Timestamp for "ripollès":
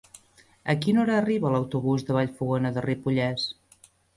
2.89-3.47